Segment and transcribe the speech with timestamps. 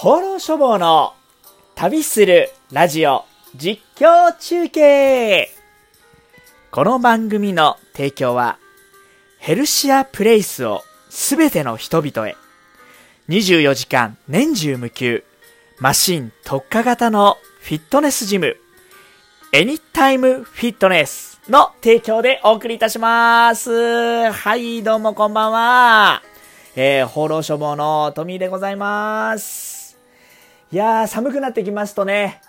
[0.00, 1.12] 放浪書房の
[1.74, 3.24] 旅するラジオ
[3.56, 5.48] 実況中継
[6.70, 8.60] この番組の提供は
[9.40, 12.36] ヘルシアプレイスをすべての人々へ
[13.28, 15.24] 24時間年中無休
[15.80, 18.56] マシン特化型のフィットネスジム
[19.52, 24.30] エニタイムフィットネスの提供でお送りいたします。
[24.30, 26.22] はい、どうもこんばんは。
[26.76, 29.67] えー、放浪書房のトミーでございます。
[30.70, 32.42] いやー、寒くなってきますとね、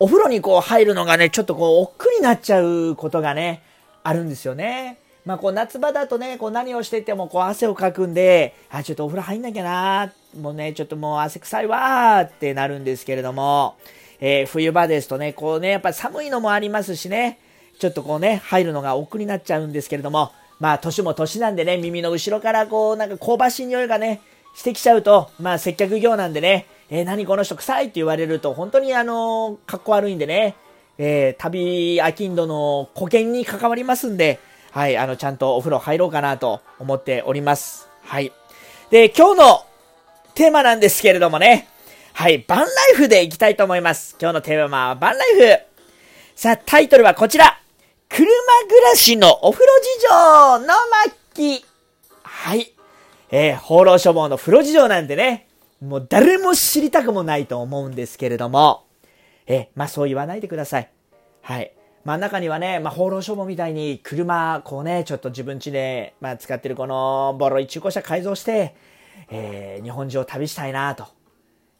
[0.00, 3.62] お風呂にこう入るのがね、ちょっとこう、億劫になっちゃうことがね、
[4.02, 4.98] あるんですよね。
[5.24, 13.76] まあこう夏場だとね、こう何をしててもこう汗をかくんで、あ、ちょっとお風呂入んなきゃなもうね、ちょっともう汗臭いわーってなるんですけれども、
[14.20, 17.38] えー冬場ですとね、こうね、やっぱ寒いのもありますしね、
[17.78, 24.20] ちょっとこうね、入るのが億劫になっちゃうんですけれども、まあ年も年なんでね、耳の後ろからこう、なんか香ばしい匂いがね、
[24.56, 30.54] してきちゃうと、まあ接客業なんでね、えー何この人臭いって言われると、本当にあのー、格好悪いんでね、
[30.98, 34.38] えー旅飽きんどの保険に関わりますんで、
[34.70, 37.88] はい、あの、ちゃんとお風呂入ろうかなと思っております。
[38.02, 38.32] はい。
[38.90, 39.66] で、今日の
[40.34, 41.68] テーマなんですけれどもね、
[42.12, 44.16] はい、バンライフでいきたいと思います。
[44.20, 45.58] 今日のテーマはバンライフ。
[46.34, 47.60] さあ、タイトルはこちら。
[48.08, 48.26] 車
[48.68, 50.74] 暮らしのお風呂事情の
[51.34, 51.64] 末期。
[52.22, 52.72] はい。
[53.30, 55.48] えー、放浪書房の風呂事情なんてね、
[55.84, 58.86] もう誰も知りたくもないと思うんですけれども、
[59.46, 60.90] え、まあそう言わないでください。
[61.42, 61.72] はい。
[62.04, 68.74] まあ中にはね、まあ放浪書房みたいに車、こうね、ちょっと自分家で、まあ使ってるこのボロい中古車改造して、
[69.28, 71.06] えー、日本中を旅したいなと。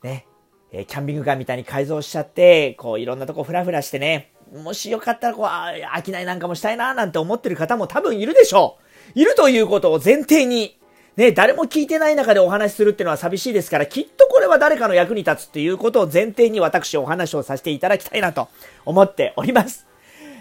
[0.02, 0.26] ね。
[0.70, 8.78] えキャンピングカーみたいに改造しちゃって、こういろんなとこフラフラしてね、もしよかったらこう、あ飽きないなんかもしたいななんて思ってる方も多分いるでしょ
[9.14, 9.18] う。
[9.18, 10.78] いるということを前提に、
[11.16, 18.48] ね、誰も聞いてない中でお話しするっていうのは寂しいですから、きっとこれは誰かの役に立つっていうことを前提に私お話をさせていただきたいなと
[18.84, 19.86] 思っております。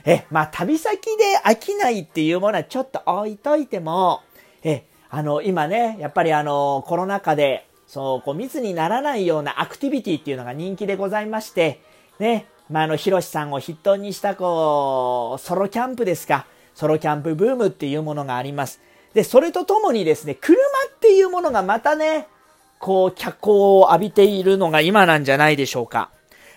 [0.05, 4.21] え、まあ、旅先で飽きないっていうものはちょっと置いといても、
[4.63, 11.81] え、あの、今ね、やっぱりあの、コロナ禍で、そう、こう、密にならないようなアクティビティっていうのが人気でございまして、
[12.17, 18.81] ね、まあ、あの、ヒロシさんを筆頭にした、こう、ソロキャンプですか、ソロキャンプブームっていうものがあります。
[19.13, 20.55] で、それとともにですね、車
[20.93, 22.27] っていうものがまたね、
[22.79, 26.09] こう、脚光を浴びているのが今なんじゃないでしょうか。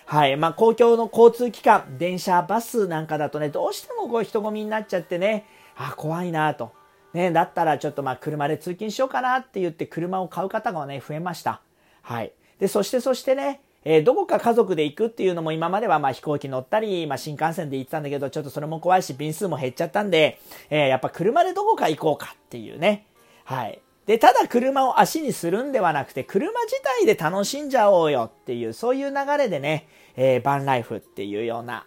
[0.05, 0.37] はい。
[0.37, 5.45] まあ、公共の交通機関、電車、バスなんかだとね、どうしてもこう人混みになっちゃってね、
[5.75, 6.71] あ、怖いなと。
[7.13, 11.61] ね、だったらちょっとまあ車で通勤しようかなって言って車を買う方がね、増えました。
[12.01, 12.31] はい。
[12.59, 23.07] で、そしてそしてね、えーどこか家族で行くっていうのも今まではまあ飛行機乗ったり、まあ新幹線で行ってたんだけど、ちょっとそれも怖いし、便数も減っちゃったんで、えーやっぱ車でどこか行こうかっていうね。
[23.45, 23.79] はい。
[24.05, 29.87] で、ただ車を足にするんではなくて、車自体で楽しんじゃおうよっていう、そういう流れでね、
[30.17, 31.85] えーバンライフっていうような、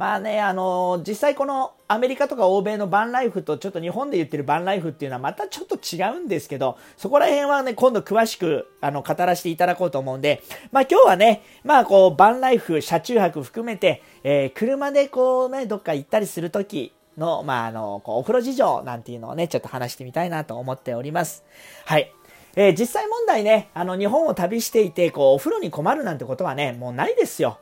[0.00, 21.44] まあね、あの実際このアメリカとか欧米のバンライフとちょっと日本で言ってるバンライフっていうのはまたちょっと違うんですけど、そこら辺はね、今度詳しくあの語らせていただこうと思うんで、まあ今日はね、まあこうバンライフ、車中泊含めて、えー車でこうね、どっか行ったりするときの、まああの、こうお風呂事情なんていうのをね、ちょっと話してみたいなと思っております。
[21.84, 22.10] はい。
[22.56, 27.58] えー実際問題ね、あの日本を旅していて、こうお風呂に困るなんてことはね、もうないですよ。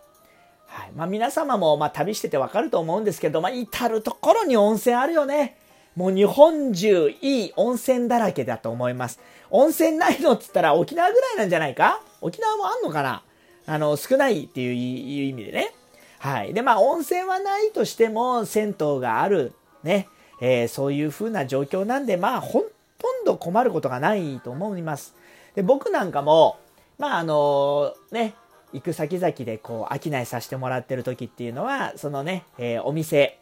[0.69, 5.57] はいまあ、皆様もま旅しててわかると思うんですけど、まあ、至るところに温泉あるよね。
[5.97, 9.19] もう日本中いい温泉だらけだと思います。
[9.51, 12.01] 温泉ないのっつったら沖縄ぐらいなんじゃないか？
[12.21, 13.23] 沖縄もあんのかな？
[13.67, 15.73] あの、少ないっていう意味でね。
[16.21, 16.55] はい。
[16.55, 19.55] で、まあ温泉はないとしても銭湯がある。
[19.83, 20.07] ね。
[20.41, 22.61] えーそういう風な状況なんで、まあほ
[22.99, 25.17] とんど困ることがないと思います。
[25.57, 26.59] で、僕なんかも、
[26.99, 28.35] まああのね、
[28.73, 33.39] 行く先々でこう商いさせてもらってる時っていうのはそのね、えーお店。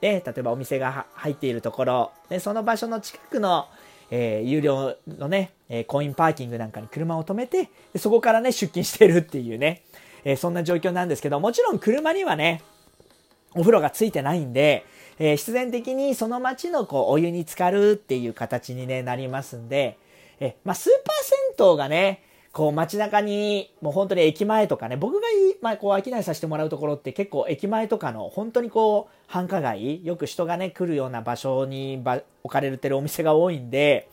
[0.00, 2.12] で例えばお店が入っているところ。
[2.30, 3.66] でその場所の近くの、
[4.10, 9.82] えー有料のね、えーコインパーキングなんかに車を止めてでそこからね出勤してるっていうね、
[10.24, 12.62] えーそんな状況なんですけどもちろん車にはね
[13.54, 14.86] お風呂がついてないんで、
[15.18, 19.98] えー必然的にその町のこうお湯に浸かるっていう形に、ね、なりますんで、
[20.40, 22.22] えーまあ、スーパー銭湯がね
[22.52, 34.08] こう街中にもう本当に駅前とかね僕がいい、まあ、こう商いさせてもらうところって結構駅前とかの本当にこう繁華街よく人がね来るような場所にば置かれてるお店が多いんで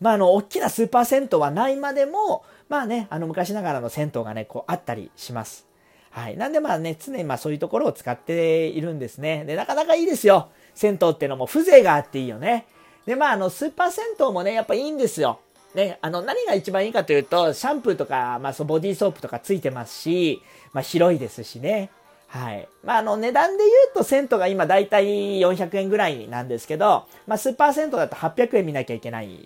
[0.00, 5.72] まああの大きなスーパー銭湯はないまでもまあねあの昔ながらの銭湯がねこうあったりします。
[6.12, 6.36] はい。
[6.36, 9.46] なんでまあね、常にまあそういうところを使っているんですね。
[9.46, 10.50] で、なかなかいいですよ。
[10.74, 12.66] 銭湯ってのも風情があっていいよね。
[13.06, 15.40] で、まああの、スーパー銭湯もね、やっぱいいんですよ。
[15.74, 20.42] ね、あの、何が一番いいかというと、シャンプーとか、まあ、そう、ボディーソープとかついてますし、
[20.72, 21.90] まあ、広いですしね。
[22.28, 22.68] はい。
[22.82, 29.38] まあ、あの、値段で言うと、銭湯が今だいたい400円ぐらいなんですけど、まあ、スーパー銭湯だと800円見なきゃいけない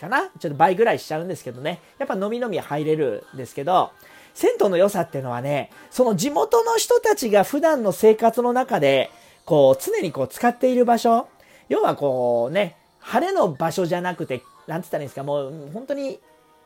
[0.00, 0.30] かな。
[0.38, 1.80] ちょっと倍ぐらいしちゃうんですけどね。
[1.98, 3.90] やっぱ飲み飲み入れるんですけど、
[4.34, 9.10] 銭湯の良さっていうのはね、その地元の人たちが普段の生活の中で、
[9.44, 11.28] こう、常にこう使っている場所、
[11.68, 14.42] 要はこうね、晴れの場所じゃなくて、
[14.72, 16.18] なんつったらいいんですか、もう本当に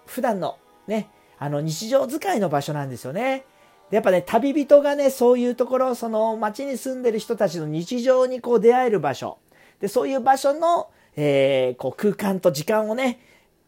[0.07, 1.11] 普段のね、
[1.41, 3.45] あの日常使いの場所なんですよね。
[3.91, 9.39] やっぱね、旅人がね、そういうところ、その街に住んでる人たちの日常にこう出会える場所。
[9.81, 13.19] で、そういう場所の、えー、こう空間と時間をね、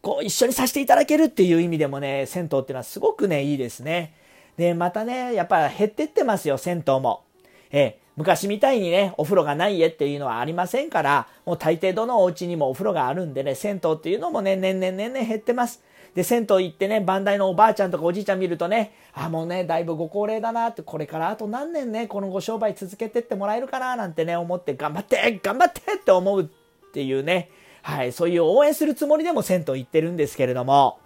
[0.02, 4.14] こう一緒にさせていただけるっていう意味でもね、銭湯っていうのはすごくね、いいですね。
[4.56, 7.24] で、またね、やっぱ減ってってますよ、銭湯も。
[7.70, 15.82] えー、昔みたいにね、お風呂がない家っていうのはありませんから、もう大抵どのお家にもお風呂があるんでね、銭湯っていうのもね、年々年々減ってます。
[16.14, 27.50] で、銭湯行ってね、番台のおばあちゃんとかおじいちゃん見るとね、あ、もうね、だいぶご高齢だなって、これからあと何年ね、このご商売続けてってもらえるかななんてね、思って、頑張って頑張ってって思うっていうね、
[27.82, 30.98] はい、そういう応援するつもりでも銭湯行ってるんですけれども、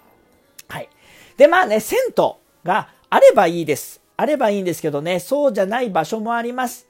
[0.69, 0.89] はい。
[1.37, 2.25] で、まあね、銭湯
[2.65, 4.02] があればいいです。
[4.23, 6.87] あればいいんですけどね、そうじゃない場所もあります。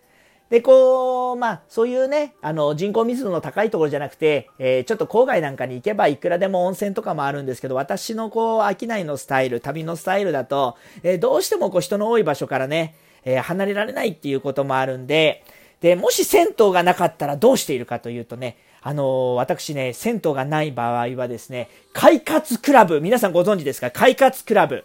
[0.50, 12.94] で、こう、まあ、そういうね、あの、人口密度の高いところじゃなくて、えー、ちょっと郊外なんかに行けばいくらでも温泉とかもあるんですけど、私のこう、商いのスタイル、旅のスタイルだと、えー、どうしてもこう、人の多い場所からね、
[13.24, 15.42] えー、離れられないっていうこともあるんで、
[15.80, 23.90] で、もし銭湯がなかったらどうしているかというとね、あの私ね、銭湯がない場合はですね、快活クラブ、皆さんご存知ですか？
[23.90, 24.84] 快活クラブ。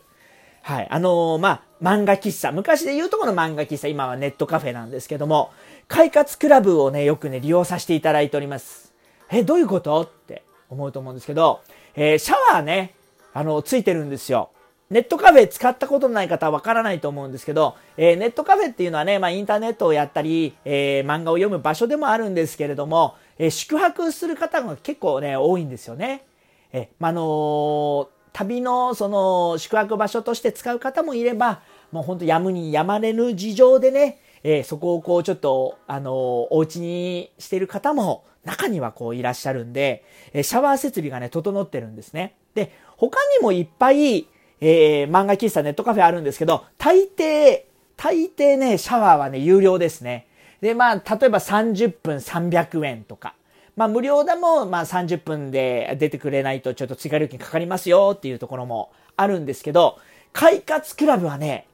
[0.68, 0.88] はい。
[0.90, 2.52] あのー、まあ、漫画喫茶。
[2.52, 5.52] 昔で言うとこの漫画喫茶、今はネットカフェなんですけども、
[5.88, 8.94] 快活クラブをね、よくね、利用させていただいております。
[9.32, 10.02] え、どういうこと？
[10.02, 11.62] って思うと思うんですけど、
[11.96, 12.96] えー、シャワーね、
[13.34, 14.50] あの、ついてるんですよ。
[14.90, 26.26] ネットカフェ使ったことのない方はわからないと思うんですけど、えー、ネットカフェっていうのはね、まあ、インターネットをやったり、えー、漫画を読む場所でもあるんですけれども、え宿泊する方が結構ね、多いんですよね。
[26.74, 36.14] え、まあの旅のその宿泊場所として使う方もいれば、もうほんとやむにやまれぬ事情でね、えー、そこをこうちょっと、あのー、
[36.52, 42.36] お家にしてる方も中にはこういらっしゃるんで、えー、シャワー設備がね、整ってるんですね。
[42.54, 44.28] で、他にもいっぱい、
[44.62, 47.64] えー、漫画喫茶ネットカフェあるんですけど、大抵、
[47.96, 50.28] 大抵ね、シャワーはね、有料ですね。
[50.62, 53.34] で、まあ、例えば30分300円とか。
[53.78, 60.00] まあ、無料でも、まあ、30分で出てくれないとちょっと追加料金かかりますよっていうところもあるんですけど、
[60.34, 61.68] 快活クラブはね、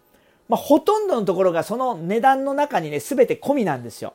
[0.50, 4.14] まあ、ほとんどのところがその値段の中にね、すべて込みなんですよ。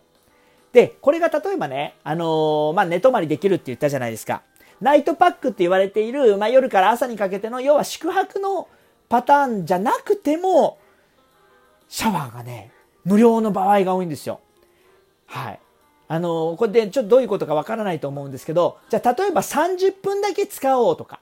[0.72, 4.42] で、これが例えばね、あのー、まあ、寝泊まりできるって言ったじゃないですか。
[4.82, 8.68] ナイトパックって言われている、まあ、夜から朝にかけての、要は宿泊の
[9.08, 10.78] パターンじゃなくても、
[11.88, 12.70] シャワーがね、
[13.04, 14.40] 無料の場合が多いんですよ。
[15.24, 15.60] はい。
[16.08, 21.20] あの、これでちょっとどういうことかわからないと思うんですけど、じゃあ例えば30分だけ使おうとか、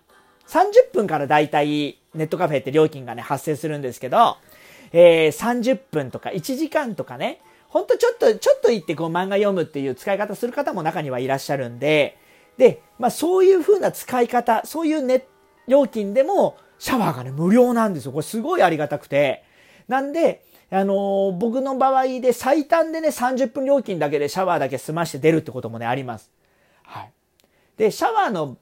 [0.49, 4.37] 30分からだいたいネットカフェって料金がね、発生するんですけど、
[4.93, 12.17] えー、30分とか1時間とかね、ほんとちょっと、ちょっと行ってこう漫画読むっていう使い方する方も中にはいらっしゃるんで、
[12.56, 15.27] で、まあそういう風な使い方、そういうね、
[15.67, 18.13] 料金でもシャワーがね、無料なんですよ。
[18.13, 19.44] これすごいありがたくて。
[19.89, 26.31] なんで、あの、僕の場合で最短でね、30分料金だけでシャワーだけ済まして出るってこともね、あります。
[26.82, 27.13] はい。
[27.77, 28.56] で、シャワーの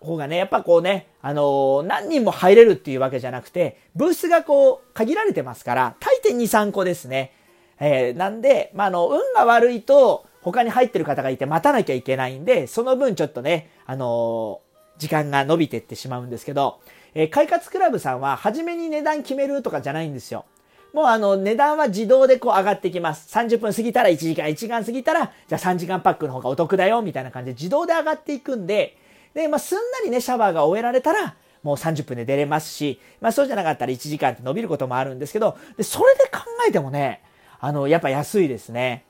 [0.00, 7.32] 方がね、やっぱこうね、あの、何人も入れるっていうわけじゃなくて、ブースがこう、限られてますから、大抵2、3個ですね。
[7.80, 14.60] えー、なんで、まあ、の、運が悪いと、他に入ってる方がいて待たなきゃいけないんで、その分ちょっとね、あの、
[14.98, 16.80] 時間が伸びてってしまうんですけど、
[17.14, 20.44] えー、快活クラブさんは、初めに値段決めるとかじゃないんですよ。
[20.92, 23.32] もうあの、値段は自動でこう上がってきます。
[23.36, 28.96] 30分過ぎたら1時間、1時間過ぎたら、じゃあ3時間パックの方がお得だよ、みたいな感じで自動で上がっていくんで、
[29.34, 37.22] で、まあ、すんなりね、シャワーが終えられたら、もう30分で出れますし、まあ、そうじゃなかったら1時間って伸びることもあるんですけど、で、それで考えてもね、
[37.60, 39.04] あの、やっぱ安いですね。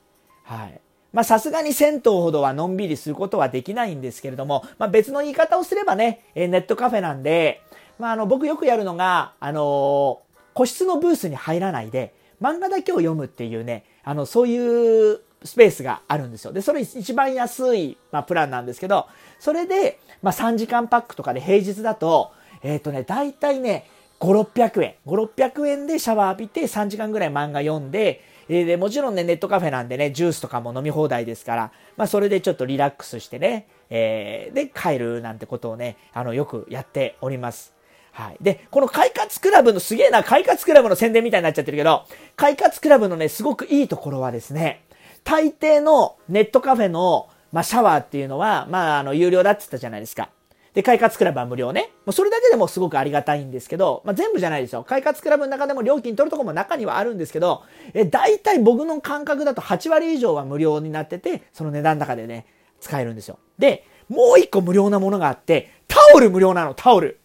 [0.44, 0.80] はい。
[1.12, 7.62] まあ、さすがに銭湯ほどはのんびりすることはできないんですけれども、まあ、別の言い方をすればね、えネットカフェなんで、
[7.98, 10.27] まあ、あの、僕よくやるのが、あのー、
[10.58, 12.12] 個室のブースに入らないで、
[12.42, 16.52] 漫画だけを読むっていうね、あの、そういうスペースがあるんですよ。
[16.52, 19.06] で、それ一番安い、まあ、プランなんですけど、
[19.38, 22.32] それで、まあ、3時間パックとかで平日だと、
[22.64, 23.86] えっ、ー、とね、大体ね、
[24.18, 24.94] 5、600円。
[25.06, 37.77] 5、600円でシャワー浴びて3時間ぐらい漫画読んで、えー、で、もちろんね、ネットカフェなんでね、ジュースとかも飲み放題ですから、まあ、それでちょっとリラックスしてね、えー、で、帰るなんてことをね、あの、よくやっております。
[38.12, 38.36] はい。
[38.40, 42.04] で、この快活クラブのすげえな、快活クラブの宣伝みたいになっちゃってるけど、
[42.36, 44.82] 快活クラブのね、すごくいいところはですね、
[45.24, 50.30] 大抵のネットカフェの、まあ、シャワーっていうのは、まあ、あの、有料だって言ったじゃないですか。
[50.74, 51.90] で、快活クラブは無料ね。
[52.06, 54.84] もうそれだけでもすごくありがたいんですけど、まあ、全部じゃないですよ。
[54.84, 57.62] 快活クラブの中でも料金取るとこも中にはあるんですけど、
[57.94, 62.46] え、大体僕の感覚だと8割以上は無料になってて、その値段の中でね、
[62.80, 63.38] 使えるんですよ。
[63.58, 67.18] で、もう一個無料なものがあって、タオル無料なの、タオル。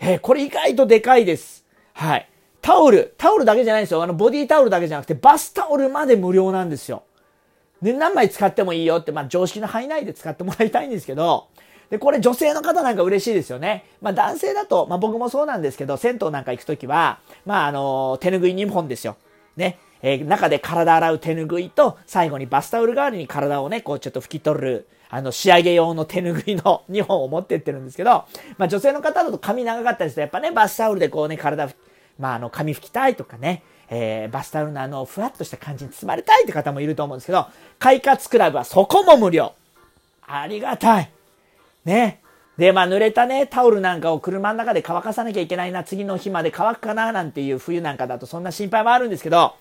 [0.00, 1.64] え、これ意外とでかいです。
[1.94, 2.28] はい。
[2.60, 4.02] タオル、タオルだけじゃないんですよ。
[4.02, 7.02] あの、ボディタオルだけじゃなくて、バスタオルまで無料なんですよ。
[7.82, 11.48] で、何枚使ってもいいよって、まあ、常識の範囲内で使ってもらいたいんですけど、
[11.90, 13.84] で、これ女性の方なんか嬉しいですよね。
[14.00, 19.16] まあ、男性だと、まあ、僕もそうなんですけど、銭湯なんか行くときは、まあ、あの、手拭い2本ですよ。
[19.56, 19.78] ね。
[20.02, 28.24] えー、中で体洗う手拭いと、最後にバスタオル代わりに体をね、こうちょっと拭き取る、あの、仕上げ用の手拭いの2本を持ってってるんですけど、
[28.58, 31.68] まあ女性の方だと髪長かったりすると、やっぱね、バスタオルでこうね、体、
[32.18, 37.46] まああの、髪拭きたいとかね、えー、バスタオルのあの、ふわっとした感じに包まれたいって方もいると思うんですけど、
[37.78, 39.54] 快活クラブはそこも無料。
[40.26, 41.10] ありがたい。
[41.84, 42.20] ね。
[42.58, 49.54] で、まあ濡れたね、タオルなんかを車の中で乾かさなきゃいけないな、次の日まで乾くかな、なんていう冬なんかだとそんな心配もあるんですけど、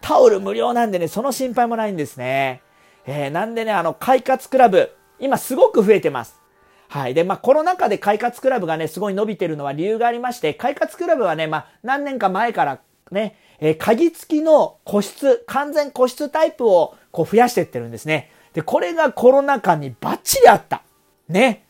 [0.00, 2.62] タオル無料なんでね、その心配もないんですね。
[3.06, 6.40] えー、なんでね、あの、快活クラブ、今すごく増えてます。
[6.88, 7.14] はい。
[7.14, 12.80] で、まあ、コロナ禍で快活クラブがね、すごい伸びてるのは理由がありまして、快活クラブはね、まあ、何年か前から
[13.10, 18.30] ね、えー、鍵付きの個室、完全個室タイプをこう増やしてってるんですね。
[18.52, 20.82] で、これがコロナ禍にバッチリあった。
[21.28, 21.64] ね。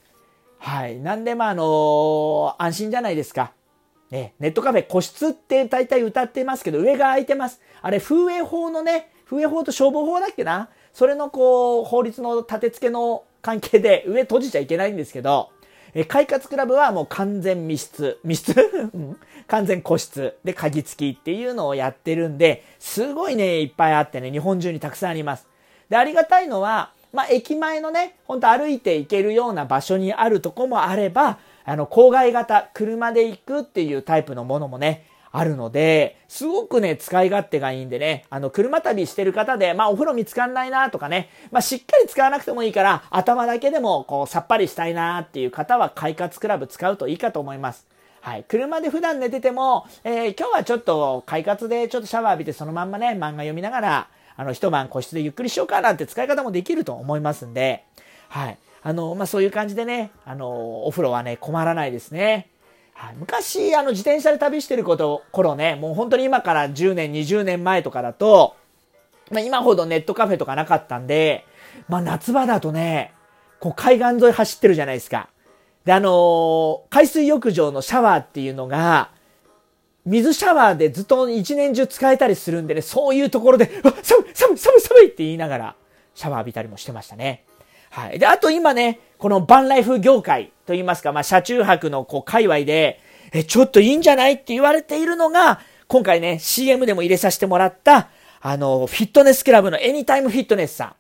[0.59, 0.99] はい。
[0.99, 3.53] なんで、まあ、あのー、安心じゃないですか。
[4.11, 7.61] ね、ネットカフェ個室って大体歌ってますけど、上が空いてます。
[7.83, 10.69] あれ、風営法のね、風営法と消防法だっけな？
[10.95, 15.51] それのこう、法律の立て付けの関係で上閉じちゃいけないんですけど、
[15.93, 18.91] え快活クラブはもう完全密室、密室？
[19.47, 25.47] 完全個室で鍵付きっていうのをやってるんで、すごいね、いっぱいあってね、日本中にたくさんあります。
[25.89, 47.85] で、ありがたいのは、まあ、駅前のね、ほんと歩いて行けるような場所にあるとこもあれば、あの、郊外型、車で行くっていうタイプのものもね、あるので、すごくね、使い勝手がいいんでね、あの、車旅してる方で、まあ、お風呂見つかんないなとかね、まあ、しっかり使わなくてもいいから、頭だけでも、こう、さっぱりしたいなっていう方は、快活クラブ使うといいかと思います。
[48.21, 48.45] はい。
[48.45, 57.83] 車で普段寝てても、えー、今日はちょっと、快活でちょっとシャワー浴びてそのまんまね、漫画読みながら、あの、一晩個室でゆっくりしようかなんて使い方もできると思いますんで、
[58.29, 58.59] はい。
[58.85, 62.50] あの、まあ、そういう感じでね、あの、お風呂はね、困らないですね。
[62.95, 68.57] はい、昔、あの、自転車で旅してること、頃ね、もう本当に今から10年、20年前とかだと、
[69.31, 71.45] まあ、今ほどネットカフェとかなかったんで、
[71.89, 73.13] まあ、夏場だとね、
[73.59, 75.29] こう海岸沿い走ってるじゃないですか。
[75.85, 79.11] で、あのー、海水浴場のシャワーっていうのが、
[80.05, 85.77] 水シャワーでずっと一年中使えたりするんでね、そういうところで、わ、寒い、寒い、寒い、寒いって言いながら、
[86.15, 87.45] シャワー浴びたりもしてましたね。
[87.91, 88.19] はい。
[88.19, 93.00] で、あと今ね、このバンライフ業界と言いますか、まあ、車中泊のこう、界隈で、
[93.33, 98.09] え、ちょっといいんじゃないって言われているのが、今回ね、CM でも入れさせてもらった、
[98.40, 100.94] あの、フィットネスクラブのエニタイムフィットネスさん。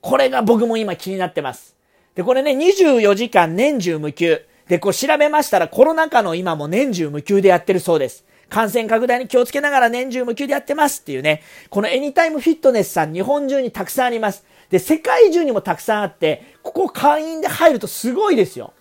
[0.00, 1.76] これが僕も今気になってます。
[2.14, 4.40] で、これね、24時間年中無休。
[4.68, 8.24] で、こう調べましたらコロナ禍の今も年中無休でやってるそうです。
[8.48, 11.42] 感染拡大に気をつけながら年中無休でやってますっていうね。
[11.70, 14.44] このエニタイムフィットネスさん日本中にたくさんあります。
[14.70, 18.72] で、世界中にもたくさんあって、ここ会員で入るとすごいですよ。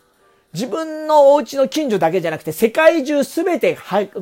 [0.54, 3.78] 自分のお家の近所だけじゃなくて、世界中すべて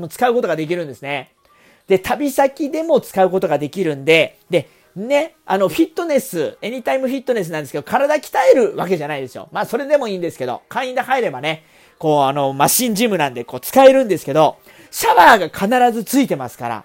[0.09, 1.31] 使うことができるんですね。
[1.87, 9.47] で、旅先でも使うことができるんで、で、ね、あの、フィットネス、エニタイムフィットネスなんですけど、体鍛えるわけじゃないですよ。
[9.51, 11.63] まあ、それでもいいんですけど、会員で入ればね、
[11.99, 14.57] こう、あの、マシンジムなんで、こう、使えるんですけど、
[14.91, 16.83] シャワーが必ずついてますから、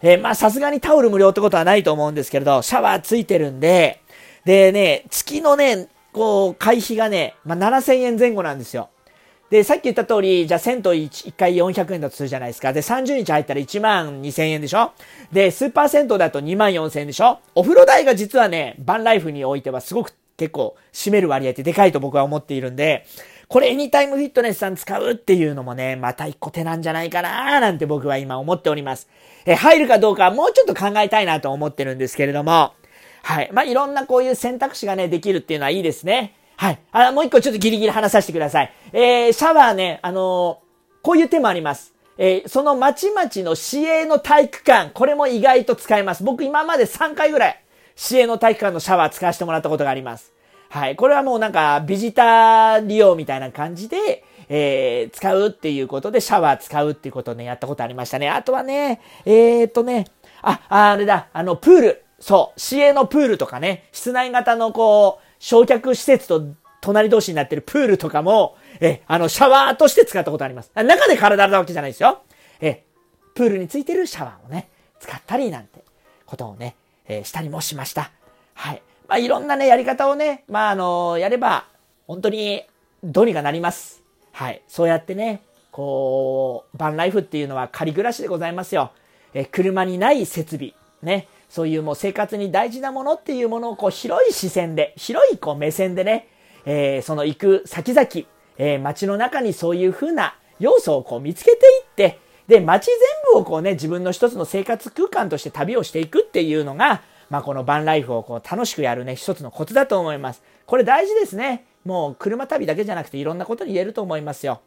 [0.00, 4.00] えー、まあ、さすがにタオル無料ってことはないと思うんですけれど、シャワーついてるんで、
[4.44, 8.90] でね、月のね、こう、会費がね、まあ、7000円前後なんですよ。
[9.50, 12.72] で、さっき言った通り、じゃあ銭湯 1, 1回400円だとするじゃないですか。
[12.74, 14.92] で、30日入ったら1万2000円でしょ
[15.32, 23.06] で、スーパー銭湯だと2万4000円でしょお風呂代が実はね、バンライフにおいてはすごく結構占める割合ってでかいと僕は思っているんで、
[23.48, 29.08] これエニタイムフィットネスさん使うっていうのもね、また一個手なんじゃないかななんて僕は今思っております。
[29.46, 32.74] え、入るかどうかはもうちょっと考えたいなと思ってるんですけれども、
[33.28, 33.50] はい。
[33.52, 36.34] まあ、いろんなこういう選択肢がね、できるっていうのはいいですね。
[36.56, 36.78] はい。
[36.92, 38.72] あ、もう一個ちょっとギリギリ話させてください。
[38.94, 41.92] えー、シャワーね、あのー、こういう手もあります。
[42.16, 46.24] えー、そのまちまちの市営の体育館、これも意外と使えます。
[46.24, 47.62] 僕今まで3回ぐらい、
[47.96, 50.32] 市営の体育館のシャワー使わせてもらったことがあります。
[50.70, 50.96] はい。
[50.96, 58.30] これはもうなんか、ビジター利用みたいな感じで、えー、使うっていうことで、シャワー使うっていうことをね、やったことありましたね。
[58.30, 60.06] あとはね、えー、っとね、
[60.40, 62.07] あ、あれだ、あの、プール。
[62.20, 66.44] そう、市営のプールとかね、室内型のこう、焼却施設と
[66.80, 70.70] 隣同士になってるプールとかも、え、あの、シャワーとして使ったことあります。
[70.74, 72.22] 中で体洗うわけじゃないですよ。
[72.60, 72.84] え、
[73.34, 74.68] プールについてるシャワーをね、
[75.00, 75.84] 使ったりなんて
[76.26, 78.10] ことをね、えー、したりもしました。
[78.54, 78.82] はい。
[79.06, 81.66] まあ、いろんなね、やり方をね、まあ、あのやれば、
[82.06, 82.64] 本当に、
[83.04, 84.02] どうにかなります。
[84.32, 84.62] はい。
[84.66, 88.90] そうやってね、こう、バンライフっていうのは仮暮らしでございますよ。
[89.34, 90.74] え、車にない設備。
[91.02, 91.28] ね。
[91.48, 96.28] そういうもう生活に大事なものっていうものをこう広い視線で、広いこう目線でね、
[96.66, 98.08] えー、その行く先々、
[98.58, 102.96] えー、街の中にそういう風な要素をこう見つけていって、で、街全
[103.32, 110.42] 部をこうね、自分の一つの生活空間として旅をしていくっていうのが、まあ、このバンライフをこう楽しくやるね、一つのコツだと思います。
[110.64, 111.66] これ大事ですね。
[111.84, 114.60] もう車旅だけじゃなくていろんなことに言えると思いますよ。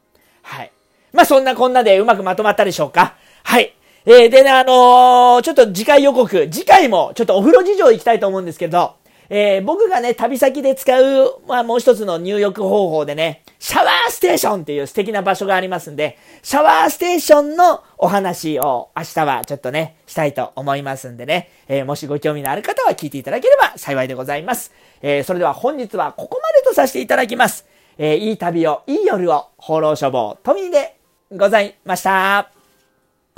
[0.44, 0.72] はい。
[1.12, 3.16] まあ、そんなこんなでうまくまとまったでしょうか？
[3.44, 3.76] はい。
[4.03, 8.96] えー、でね、あのー、ちょっと次回予告、次回もちょっとお風呂事情行きたいと思うんですけど、
[9.29, 24.74] えー、僕がね、旅先で使う、まあもう一つの入浴方法でね、シャワーステーションっていう素敵な場所がありますんで、シャワーステーションのお話を明日はちょっとね、したいと思いますんでね、えー、もしご興味のある方は聞いていただければ幸いでございます。
[25.01, 27.67] えー、それでは本日はここまでとさせていただきます。
[27.98, 30.98] えー、いい旅を、いい夜を、放浪処方、トミーで
[31.31, 32.61] ございました。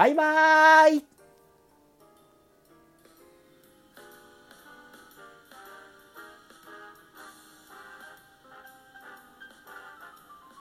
[0.04, 1.13] バイバーイ。